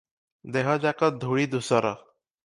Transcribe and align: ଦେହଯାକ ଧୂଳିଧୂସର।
ଦେହଯାକ 0.53 1.09
ଧୂଳିଧୂସର। 1.23 1.91